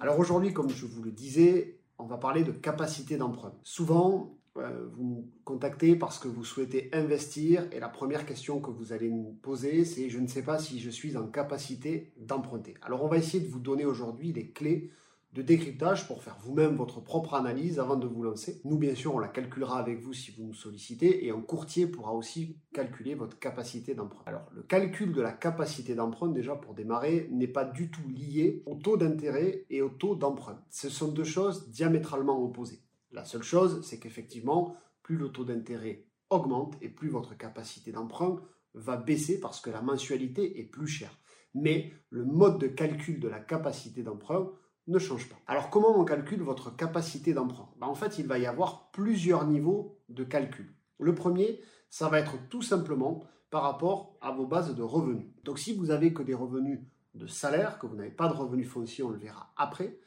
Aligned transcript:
Alors 0.00 0.18
aujourd'hui, 0.18 0.54
comme 0.54 0.70
je 0.70 0.86
vous 0.86 1.02
le 1.02 1.10
disais, 1.10 1.78
on 1.98 2.06
va 2.06 2.16
parler 2.16 2.42
de 2.42 2.52
capacité 2.52 3.18
d'emprunt. 3.18 3.52
Souvent, 3.62 4.38
euh, 4.56 4.88
vous 4.92 5.04
nous 5.04 5.30
contactez 5.44 5.94
parce 5.94 6.18
que 6.18 6.26
vous 6.26 6.42
souhaitez 6.42 6.88
investir 6.94 7.68
et 7.70 7.78
la 7.78 7.90
première 7.90 8.24
question 8.24 8.60
que 8.60 8.70
vous 8.70 8.94
allez 8.94 9.10
nous 9.10 9.38
poser, 9.42 9.84
c'est 9.84 10.08
je 10.08 10.18
ne 10.18 10.26
sais 10.26 10.42
pas 10.42 10.58
si 10.58 10.80
je 10.80 10.88
suis 10.88 11.18
en 11.18 11.26
capacité 11.26 12.12
d'emprunter. 12.16 12.74
Alors 12.80 13.04
on 13.04 13.08
va 13.08 13.18
essayer 13.18 13.44
de 13.44 13.48
vous 13.48 13.60
donner 13.60 13.84
aujourd'hui 13.84 14.32
les 14.32 14.50
clés 14.50 14.90
de 15.32 15.42
décryptage 15.42 16.08
pour 16.08 16.22
faire 16.22 16.36
vous-même 16.40 16.74
votre 16.74 17.00
propre 17.00 17.34
analyse 17.34 17.78
avant 17.78 17.96
de 17.96 18.06
vous 18.06 18.22
lancer. 18.22 18.60
Nous, 18.64 18.78
bien 18.78 18.96
sûr, 18.96 19.14
on 19.14 19.20
la 19.20 19.28
calculera 19.28 19.78
avec 19.78 20.00
vous 20.00 20.12
si 20.12 20.32
vous 20.32 20.42
nous 20.42 20.54
sollicitez 20.54 21.24
et 21.24 21.30
un 21.30 21.40
courtier 21.40 21.86
pourra 21.86 22.12
aussi 22.12 22.58
calculer 22.72 23.14
votre 23.14 23.38
capacité 23.38 23.94
d'emprunt. 23.94 24.24
Alors, 24.26 24.48
le 24.52 24.62
calcul 24.62 25.12
de 25.12 25.22
la 25.22 25.32
capacité 25.32 25.94
d'emprunt, 25.94 26.28
déjà 26.28 26.56
pour 26.56 26.74
démarrer, 26.74 27.28
n'est 27.30 27.46
pas 27.46 27.64
du 27.64 27.90
tout 27.90 28.08
lié 28.08 28.64
au 28.66 28.74
taux 28.74 28.96
d'intérêt 28.96 29.66
et 29.70 29.82
au 29.82 29.88
taux 29.90 30.16
d'emprunt. 30.16 30.64
Ce 30.68 30.88
sont 30.88 31.12
deux 31.12 31.24
choses 31.24 31.70
diamétralement 31.70 32.42
opposées. 32.42 32.82
La 33.12 33.24
seule 33.24 33.42
chose, 33.42 33.82
c'est 33.84 34.00
qu'effectivement, 34.00 34.74
plus 35.02 35.16
le 35.16 35.28
taux 35.28 35.44
d'intérêt 35.44 36.06
augmente 36.28 36.76
et 36.80 36.88
plus 36.88 37.08
votre 37.08 37.36
capacité 37.36 37.92
d'emprunt 37.92 38.40
va 38.74 38.96
baisser 38.96 39.40
parce 39.40 39.60
que 39.60 39.70
la 39.70 39.82
mensualité 39.82 40.60
est 40.60 40.64
plus 40.64 40.86
chère. 40.86 41.18
Mais 41.54 41.92
le 42.10 42.24
mode 42.24 42.58
de 42.58 42.68
calcul 42.68 43.18
de 43.18 43.28
la 43.28 43.40
capacité 43.40 44.02
d'emprunt 44.02 44.52
ne 44.90 44.98
change 44.98 45.28
pas. 45.28 45.36
Alors 45.46 45.70
comment 45.70 45.98
on 45.98 46.04
calcule 46.04 46.42
votre 46.42 46.74
capacité 46.74 47.32
d'emprunt? 47.32 47.68
Ben, 47.80 47.86
En 47.86 47.94
fait, 47.94 48.18
il 48.18 48.26
va 48.26 48.38
y 48.38 48.46
avoir 48.46 48.90
plusieurs 48.90 49.46
niveaux 49.46 49.98
de 50.08 50.24
calcul. 50.24 50.74
Le 50.98 51.14
premier, 51.14 51.60
ça 51.88 52.08
va 52.08 52.20
être 52.20 52.34
tout 52.48 52.62
simplement 52.62 53.24
par 53.50 53.62
rapport 53.62 54.16
à 54.20 54.30
vos 54.30 54.46
bases 54.46 54.74
de 54.74 54.82
revenus. 54.82 55.26
Donc 55.44 55.58
si 55.58 55.74
vous 55.74 55.90
avez 55.90 56.12
que 56.12 56.22
des 56.22 56.34
revenus 56.34 56.80
de 57.14 57.26
salaire, 57.26 57.78
que 57.78 57.86
vous 57.86 57.96
n'avez 57.96 58.10
pas 58.10 58.28
de 58.28 58.34
revenus 58.34 58.68
fonciers, 58.68 59.04
on 59.04 59.10
le 59.10 59.18
verra 59.18 59.52
après. 59.56 59.98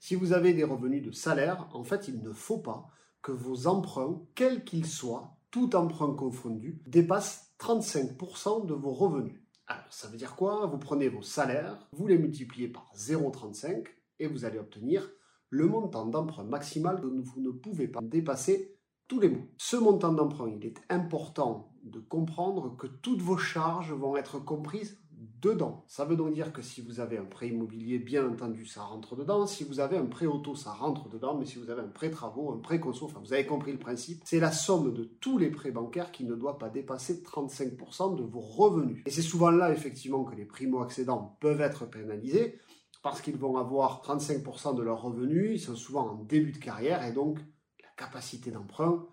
Si 0.00 0.14
vous 0.14 0.32
avez 0.32 0.52
des 0.54 0.64
revenus 0.64 1.02
de 1.02 1.10
salaire, 1.10 1.68
en 1.72 1.84
fait, 1.84 2.08
il 2.08 2.22
ne 2.22 2.32
faut 2.32 2.58
pas 2.58 2.88
que 3.22 3.32
vos 3.32 3.66
emprunts, 3.66 4.22
quels 4.34 4.64
qu'ils 4.64 4.86
soient, 4.86 5.36
tout 5.50 5.74
emprunt 5.74 6.14
confondu, 6.14 6.80
dépassent 6.86 7.52
35% 7.58 8.66
de 8.66 8.74
vos 8.74 8.92
revenus. 8.92 9.40
Alors, 9.66 9.86
ça 9.90 10.08
veut 10.08 10.16
dire 10.16 10.36
quoi? 10.36 10.66
Vous 10.66 10.78
prenez 10.78 11.08
vos 11.08 11.22
salaires, 11.22 11.88
vous 11.92 12.06
les 12.06 12.18
multipliez 12.18 12.68
par 12.68 12.92
0,35, 12.96 13.86
et 14.18 14.26
vous 14.26 14.44
allez 14.44 14.58
obtenir 14.58 15.10
le 15.50 15.66
montant 15.66 16.06
d'emprunt 16.06 16.44
maximal 16.44 17.00
que 17.00 17.06
vous 17.06 17.40
ne 17.40 17.50
pouvez 17.50 17.88
pas 17.88 18.00
dépasser 18.02 18.76
tous 19.08 19.20
les 19.20 19.28
mois. 19.28 19.44
Ce 19.56 19.76
montant 19.76 20.12
d'emprunt, 20.12 20.50
il 20.50 20.66
est 20.66 20.78
important 20.88 21.72
de 21.84 22.00
comprendre 22.00 22.76
que 22.76 22.86
toutes 22.86 23.22
vos 23.22 23.36
charges 23.36 23.92
vont 23.92 24.16
être 24.16 24.38
comprises 24.40 24.98
dedans. 25.40 25.84
Ça 25.86 26.04
veut 26.04 26.16
donc 26.16 26.34
dire 26.34 26.52
que 26.52 26.62
si 26.62 26.80
vous 26.80 27.00
avez 27.00 27.18
un 27.18 27.24
prêt 27.24 27.48
immobilier, 27.48 27.98
bien 27.98 28.28
entendu, 28.28 28.66
ça 28.66 28.82
rentre 28.82 29.16
dedans. 29.16 29.46
Si 29.46 29.64
vous 29.64 29.80
avez 29.80 29.96
un 29.96 30.06
prêt 30.06 30.26
auto, 30.26 30.54
ça 30.54 30.72
rentre 30.72 31.08
dedans. 31.08 31.36
Mais 31.38 31.46
si 31.46 31.58
vous 31.58 31.70
avez 31.70 31.82
un 31.82 31.88
prêt 31.88 32.10
travaux, 32.10 32.52
un 32.52 32.58
prêt 32.58 32.80
conso, 32.80 33.06
enfin, 33.06 33.20
vous 33.20 33.32
avez 33.32 33.46
compris 33.46 33.72
le 33.72 33.78
principe, 33.78 34.22
c'est 34.24 34.40
la 34.40 34.52
somme 34.52 34.92
de 34.92 35.04
tous 35.04 35.38
les 35.38 35.50
prêts 35.50 35.70
bancaires 35.70 36.10
qui 36.10 36.24
ne 36.24 36.34
doit 36.34 36.58
pas 36.58 36.68
dépasser 36.68 37.22
35% 37.22 38.16
de 38.16 38.24
vos 38.24 38.40
revenus. 38.40 39.02
Et 39.06 39.10
c'est 39.10 39.22
souvent 39.22 39.50
là, 39.50 39.72
effectivement, 39.72 40.24
que 40.24 40.34
les 40.34 40.44
primo-accédants 40.44 41.36
peuvent 41.40 41.60
être 41.60 41.88
pénalisés 41.88 42.58
parce 43.06 43.20
qu'ils 43.20 43.36
vont 43.36 43.56
avoir 43.56 44.02
35% 44.02 44.74
de 44.74 44.82
leurs 44.82 45.00
revenus, 45.00 45.52
ils 45.52 45.60
sont 45.60 45.76
souvent 45.76 46.08
en 46.08 46.24
début 46.24 46.50
de 46.50 46.58
carrière 46.58 47.04
et 47.06 47.12
donc 47.12 47.38
la 47.80 47.88
capacité 47.96 48.50
d'emprunt 48.50 49.06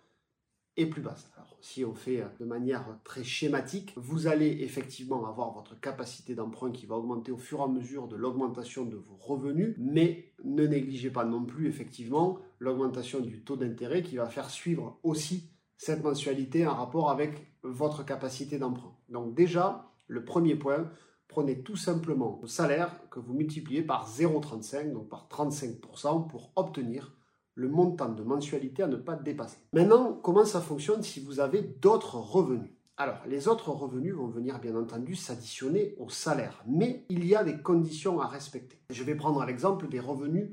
est 0.77 0.87
plus 0.87 1.03
basse. 1.03 1.29
Alors 1.37 1.55
si 1.61 1.85
on 1.85 1.93
fait 1.93 2.23
de 2.39 2.45
manière 2.45 2.87
très 3.03 3.23
schématique, 3.23 3.93
vous 3.95 4.25
allez 4.25 4.47
effectivement 4.61 5.27
avoir 5.27 5.53
votre 5.53 5.79
capacité 5.79 6.33
d'emprunt 6.33 6.71
qui 6.71 6.87
va 6.87 6.95
augmenter 6.95 7.31
au 7.31 7.37
fur 7.37 7.59
et 7.59 7.61
à 7.65 7.67
mesure 7.67 8.07
de 8.07 8.15
l'augmentation 8.15 8.83
de 8.83 8.95
vos 8.95 9.15
revenus, 9.15 9.75
mais 9.77 10.33
ne 10.43 10.65
négligez 10.65 11.11
pas 11.11 11.23
non 11.23 11.45
plus 11.45 11.67
effectivement 11.67 12.39
l'augmentation 12.57 13.19
du 13.19 13.43
taux 13.43 13.57
d'intérêt 13.57 14.01
qui 14.01 14.15
va 14.15 14.25
faire 14.25 14.49
suivre 14.49 14.97
aussi 15.03 15.51
cette 15.77 16.03
mensualité 16.03 16.65
en 16.65 16.73
rapport 16.73 17.11
avec 17.11 17.45
votre 17.61 18.03
capacité 18.03 18.57
d'emprunt. 18.57 18.97
Donc 19.09 19.35
déjà, 19.35 19.91
le 20.07 20.25
premier 20.25 20.55
point, 20.55 20.89
prenez 21.33 21.63
tout 21.63 21.75
simplement 21.75 22.39
le 22.43 22.47
salaire 22.47 22.95
que 23.09 23.19
vous 23.19 23.33
multipliez 23.33 23.81
par 23.81 24.07
0,35, 24.07 24.93
donc 24.93 25.09
par 25.09 25.27
35%, 25.31 26.27
pour 26.27 26.51
obtenir 26.55 27.11
le 27.55 27.69
montant 27.69 28.09
de 28.09 28.21
mensualité 28.21 28.83
à 28.83 28.87
ne 28.87 28.97
pas 28.97 29.15
dépasser. 29.15 29.57
Maintenant, 29.73 30.13
comment 30.13 30.45
ça 30.45 30.61
fonctionne 30.61 31.01
si 31.01 31.19
vous 31.19 31.39
avez 31.39 31.63
d'autres 31.63 32.17
revenus? 32.17 32.69
Alors, 32.97 33.17
les 33.27 33.47
autres 33.47 33.71
revenus 33.71 34.13
vont 34.13 34.27
venir 34.27 34.59
bien 34.59 34.75
entendu 34.75 35.15
s'additionner 35.15 35.95
au 35.97 36.07
salaire, 36.09 36.63
mais 36.67 37.03
il 37.09 37.25
y 37.25 37.35
a 37.35 37.43
des 37.43 37.57
conditions 37.57 38.21
à 38.21 38.27
respecter. 38.27 38.79
Je 38.91 39.03
vais 39.03 39.15
prendre 39.15 39.43
l'exemple 39.43 39.89
des 39.89 39.99
revenus 39.99 40.51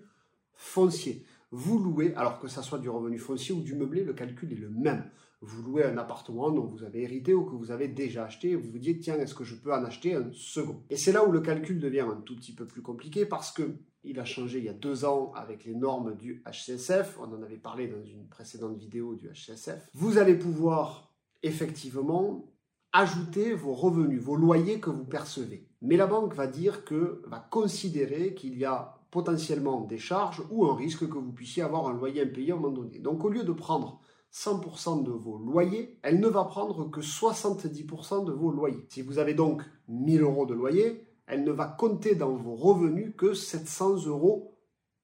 fonciers. 0.54 1.26
Vous 1.50 1.78
louez, 1.78 2.14
alors 2.14 2.38
que 2.38 2.48
ça 2.48 2.62
soit 2.62 2.78
du 2.78 2.88
revenu 2.88 3.18
foncier 3.18 3.54
ou 3.54 3.60
du 3.60 3.74
meublé, 3.74 4.04
le 4.04 4.12
calcul 4.12 4.52
est 4.52 4.56
le 4.56 4.70
même 4.70 5.04
vous 5.42 5.62
louez 5.62 5.84
un 5.84 5.96
appartement 5.96 6.50
dont 6.50 6.66
vous 6.66 6.84
avez 6.84 7.02
hérité 7.02 7.32
ou 7.32 7.44
que 7.44 7.54
vous 7.54 7.70
avez 7.70 7.88
déjà 7.88 8.24
acheté 8.24 8.50
et 8.50 8.56
vous 8.56 8.70
vous 8.70 8.78
dites 8.78 9.00
tiens 9.00 9.18
est-ce 9.18 9.34
que 9.34 9.44
je 9.44 9.54
peux 9.54 9.72
en 9.72 9.84
acheter 9.84 10.14
un 10.14 10.30
second? 10.32 10.82
Et 10.90 10.96
c'est 10.96 11.12
là 11.12 11.26
où 11.26 11.32
le 11.32 11.40
calcul 11.40 11.80
devient 11.80 12.00
un 12.00 12.20
tout 12.20 12.36
petit 12.36 12.52
peu 12.52 12.66
plus 12.66 12.82
compliqué 12.82 13.24
parce 13.24 13.50
que 13.50 13.76
il 14.04 14.18
a 14.18 14.24
changé 14.24 14.58
il 14.58 14.64
y 14.64 14.68
a 14.68 14.74
deux 14.74 15.04
ans 15.04 15.32
avec 15.34 15.64
les 15.64 15.74
normes 15.74 16.14
du 16.14 16.42
HCSF. 16.46 17.18
On 17.20 17.34
en 17.34 17.42
avait 17.42 17.56
parlé 17.56 17.86
dans 17.86 18.02
une 18.02 18.26
précédente 18.28 18.76
vidéo 18.76 19.14
du 19.14 19.28
HCSF. 19.28 19.88
Vous 19.94 20.18
allez 20.18 20.34
pouvoir 20.34 21.12
effectivement 21.42 22.52
ajouter 22.92 23.54
vos 23.54 23.74
revenus, 23.74 24.20
vos 24.20 24.36
loyers 24.36 24.80
que 24.80 24.90
vous 24.90 25.04
percevez. 25.04 25.68
Mais 25.80 25.96
la 25.96 26.06
banque 26.06 26.34
va 26.34 26.46
dire 26.46 26.84
que 26.84 27.22
va 27.26 27.38
considérer 27.38 28.34
qu'il 28.34 28.58
y 28.58 28.64
a 28.64 28.99
potentiellement 29.10 29.82
des 29.82 29.98
charges 29.98 30.42
ou 30.50 30.66
un 30.66 30.76
risque 30.76 31.08
que 31.08 31.18
vous 31.18 31.32
puissiez 31.32 31.62
avoir 31.62 31.88
un 31.88 31.94
loyer 31.94 32.22
impayé 32.22 32.52
à 32.52 32.54
un 32.54 32.58
moment 32.58 32.72
donné. 32.72 32.98
Donc 32.98 33.24
au 33.24 33.28
lieu 33.28 33.44
de 33.44 33.52
prendre 33.52 34.00
100% 34.32 35.02
de 35.02 35.10
vos 35.10 35.38
loyers, 35.38 35.98
elle 36.02 36.20
ne 36.20 36.28
va 36.28 36.44
prendre 36.44 36.88
que 36.90 37.00
70% 37.00 38.24
de 38.24 38.32
vos 38.32 38.52
loyers. 38.52 38.86
Si 38.88 39.02
vous 39.02 39.18
avez 39.18 39.34
donc 39.34 39.62
1000 39.88 40.22
euros 40.22 40.46
de 40.46 40.54
loyer, 40.54 41.06
elle 41.26 41.44
ne 41.44 41.52
va 41.52 41.66
compter 41.66 42.14
dans 42.14 42.34
vos 42.34 42.54
revenus 42.54 43.14
que 43.16 43.34
700 43.34 44.06
euros 44.06 44.56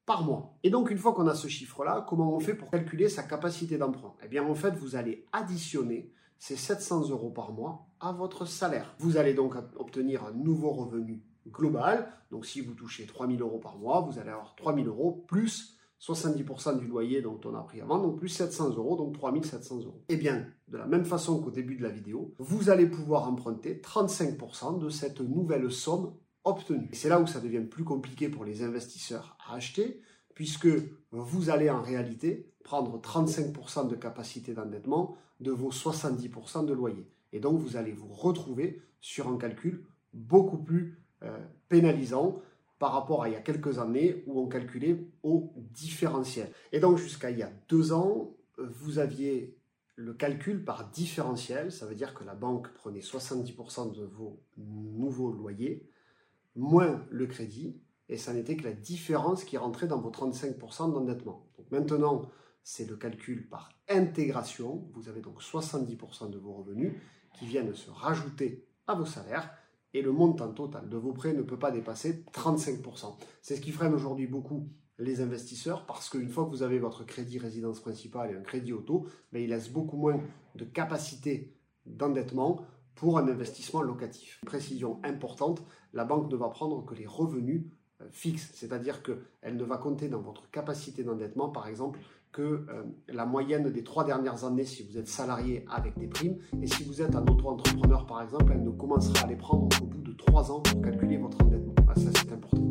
par 0.07 0.23
mois. 0.25 0.57
Et 0.63 0.71
donc 0.71 0.91
une 0.91 0.99
fois 0.99 1.13
qu'on 1.13 1.27
a 1.27 1.35
ce 1.35 1.49
chiffre-là, 1.49 2.07
comment 2.09 2.33
on 2.33 2.41
fait 2.41 2.55
pour 2.55 2.71
calculer 2.71 3.09
sa 3.09 3.25
capacité 3.25 3.79
d'emprunt? 3.79 4.15
Eh 4.25 4.29
bien 4.29 4.45
en 4.45 4.55
fait, 4.55 4.75
vous 4.77 4.95
allez 4.95 5.27
additionner 5.33 6.13
ces 6.39 6.57
700 6.57 7.11
euros 7.11 7.31
par 7.31 7.53
mois 7.53 7.89
à 7.99 8.13
votre 8.13 8.47
salaire. 8.47 8.95
Vous 8.99 9.17
allez 9.17 9.35
donc 9.35 9.55
obtenir 9.77 10.25
un 10.25 10.33
nouveau 10.33 10.71
revenu 10.71 11.25
global. 11.51 12.09
Donc 12.31 12.47
si 12.47 12.61
vous 12.61 12.75
touchez 12.75 13.07
3000 13.07 13.41
euros 13.41 13.59
par 13.59 13.79
mois, 13.79 14.01
vous 14.01 14.19
allez 14.19 14.31
avoir 14.31 14.55
3000 14.57 14.87
euros 14.89 15.25
plus 15.27 15.77
70% 16.01 16.79
du 16.79 16.87
loyer 16.87 17.23
dont 17.23 17.41
on 17.45 17.55
a 17.55 17.63
pris 17.63 17.81
avant, 17.81 17.99
donc 17.99 18.19
plus 18.19 18.29
700 18.29 18.71
euros, 18.77 18.97
donc 18.97 19.15
3700 19.15 19.81
euros. 19.85 20.03
Eh 20.09 20.17
bien, 20.17 20.47
de 20.69 20.77
la 20.77 20.87
même 20.87 21.05
façon 21.05 21.41
qu'au 21.41 21.51
début 21.51 21.77
de 21.77 21.83
la 21.83 21.89
vidéo, 21.89 22.35
vous 22.39 22.69
allez 22.69 22.87
pouvoir 22.87 23.29
emprunter 23.29 23.81
35% 23.83 24.79
de 24.79 24.89
cette 24.91 25.21
nouvelle 25.21 25.71
somme 25.73 26.13
obtenue. 26.45 26.91
C'est 26.93 27.09
là 27.09 27.21
où 27.21 27.27
ça 27.27 27.41
devient 27.41 27.65
plus 27.65 27.85
compliqué 27.85 28.29
pour 28.29 28.45
les 28.45 28.63
investisseurs 28.63 29.37
à 29.49 29.55
acheter, 29.55 30.01
puisque 30.35 30.69
vous 31.11 31.51
allez 31.51 31.71
en 31.71 31.83
réalité 31.83 32.53
prendre 32.63 33.01
35% 33.01 33.89
de 33.89 33.97
capacité 33.97 34.53
d'endettement 34.53 35.17
de 35.41 35.51
vos 35.51 35.71
70% 35.71 36.67
de 36.67 36.75
loyer. 36.75 37.11
Et 37.33 37.41
donc, 37.41 37.59
vous 37.59 37.77
allez 37.77 37.93
vous 37.93 38.09
retrouver 38.09 38.83
sur 39.01 39.29
un 39.29 39.39
calcul 39.39 39.87
beaucoup 40.13 40.59
plus 40.59 40.99
pénalisant 41.69 42.41
par 42.79 42.93
rapport 42.93 43.23
à 43.23 43.29
il 43.29 43.33
y 43.33 43.37
a 43.37 43.41
quelques 43.41 43.79
années 43.79 44.23
où 44.27 44.41
on 44.41 44.49
calculait 44.49 45.07
au 45.23 45.53
différentiel. 45.57 46.51
Et 46.73 46.81
donc 46.81 46.99
jusqu'à 46.99 47.31
il 47.31 47.39
y 47.39 47.43
a 47.43 47.51
deux 47.69 47.93
ans, 47.93 48.35
vous 48.59 48.99
aviez 48.99 49.57
le 49.97 50.13
calcul 50.13 50.63
par 50.63 50.91
différentiel, 50.91 51.73
ça 51.73 51.87
veut 51.87 51.95
dire 51.95 52.13
que 52.13 52.23
la 52.23 52.35
banque 52.35 52.73
prenait 52.75 53.01
70% 53.01 53.97
de 53.97 54.05
vos 54.05 54.43
nouveaux 54.59 55.33
loyers, 55.33 55.89
moins 56.55 57.03
le 57.11 57.27
crédit, 57.27 57.81
et 58.09 58.19
ça 58.19 58.35
n'était 58.35 58.57
que 58.57 58.65
la 58.65 58.73
différence 58.73 59.45
qui 59.45 59.57
rentrait 59.57 59.87
dans 59.87 59.99
vos 59.99 60.11
35% 60.11 60.93
d'endettement. 60.93 61.47
Maintenant, 61.71 62.31
c'est 62.63 62.89
le 62.89 62.97
calcul 62.97 63.49
par 63.49 63.71
intégration, 63.89 64.87
vous 64.93 65.09
avez 65.09 65.21
donc 65.21 65.41
70% 65.41 66.31
de 66.31 66.39
vos 66.39 66.53
revenus 66.53 66.93
qui 67.33 67.47
viennent 67.47 67.75
se 67.75 67.91
rajouter 67.91 68.67
à 68.87 68.95
vos 68.95 69.07
salaires, 69.07 69.51
et 69.97 70.03
le 70.03 70.13
montant 70.13 70.53
total 70.53 70.91
de 70.91 70.97
vos 70.99 71.13
prêts 71.13 71.33
ne 71.33 71.41
peut 71.41 71.59
pas 71.59 71.71
dépasser 71.71 72.23
35%. 72.35 73.17
C'est 73.41 73.57
ce 73.57 73.61
qui 73.63 73.73
freine 73.73 73.95
aujourd'hui 73.95 74.27
beaucoup 74.27 74.69
les 74.99 75.23
investisseurs 75.23 75.87
parce 75.87 76.11
qu'une 76.11 76.29
fois 76.29 76.45
que 76.45 76.51
vous 76.51 76.63
avez 76.63 76.79
votre 76.79 77.05
crédit 77.05 77.39
résidence 77.39 77.81
principale 77.81 78.31
et 78.31 78.37
un 78.37 78.43
crédit 78.43 78.75
auto, 78.75 79.07
ben, 79.33 79.43
il 79.43 79.49
laisse 79.49 79.71
beaucoup 79.71 79.97
moins 79.97 80.21
de 80.55 80.65
capacité 80.65 81.55
d'endettement 81.87 82.61
pour 82.95 83.19
un 83.19 83.27
investissement 83.27 83.81
locatif. 83.81 84.39
Précision 84.45 85.01
importante, 85.03 85.63
la 85.95 86.05
banque 86.05 86.31
ne 86.31 86.37
va 86.37 86.51
prendre 86.51 86.85
que 86.85 86.95
les 86.95 87.07
revenus 87.07 87.65
euh, 88.01 88.07
fixes, 88.11 88.51
c'est-à-dire 88.55 89.03
qu'elle 89.03 89.57
ne 89.57 89.65
va 89.65 89.79
compter 89.79 90.09
dans 90.09 90.21
votre 90.21 90.51
capacité 90.51 91.03
d'endettement, 91.05 91.49
par 91.49 91.67
exemple, 91.69 91.99
que 92.33 92.43
euh, 92.43 92.83
la 93.09 93.25
moyenne 93.25 93.71
des 93.71 93.83
trois 93.83 94.05
dernières 94.05 94.45
années 94.45 94.67
si 94.67 94.83
vous 94.83 94.99
êtes 94.99 95.09
salarié 95.09 95.65
avec 95.71 95.99
des 95.99 96.07
primes. 96.07 96.37
Et 96.63 96.67
si 96.67 96.85
vous 96.85 97.01
êtes 97.01 97.17
un 97.17 97.27
auto-entrepreneur, 97.27 98.05
par 98.07 98.21
exemple, 98.23 98.53
elle 98.55 98.63
ne 98.63 98.71
commencera 98.71 99.25
à 99.25 99.27
les 99.27 99.37
prendre 99.37 99.69
qu'au 99.79 99.87
bout 99.87 100.03
de 100.03 100.13
trois 100.13 100.51
ans 100.53 100.61
pour 100.61 100.83
calculer 100.83 101.17
votre 101.17 101.43
endettement. 101.43 101.75
Ah, 101.89 101.95
ça, 101.95 102.11
c'est 102.15 102.33
important. 102.33 102.66